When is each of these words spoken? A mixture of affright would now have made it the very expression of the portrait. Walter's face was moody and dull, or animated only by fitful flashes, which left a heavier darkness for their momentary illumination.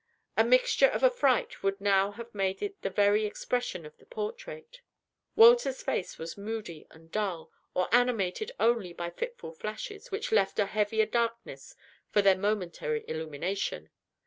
A 0.35 0.43
mixture 0.43 0.87
of 0.87 1.03
affright 1.03 1.61
would 1.61 1.79
now 1.79 2.09
have 2.09 2.33
made 2.33 2.63
it 2.63 2.81
the 2.81 2.89
very 2.89 3.23
expression 3.27 3.85
of 3.85 3.95
the 3.99 4.07
portrait. 4.07 4.81
Walter's 5.35 5.83
face 5.83 6.17
was 6.17 6.35
moody 6.35 6.87
and 6.89 7.11
dull, 7.11 7.51
or 7.75 7.87
animated 7.93 8.51
only 8.59 8.93
by 8.93 9.11
fitful 9.11 9.51
flashes, 9.51 10.09
which 10.09 10.31
left 10.31 10.57
a 10.57 10.65
heavier 10.65 11.05
darkness 11.05 11.75
for 12.09 12.23
their 12.23 12.35
momentary 12.35 13.05
illumination. 13.07 13.91